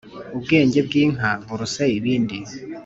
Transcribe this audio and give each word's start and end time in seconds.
Ubwenge 0.35 0.79
bw'inka 0.87 1.29
buruse 1.47 1.83
ibindi. 1.97 2.37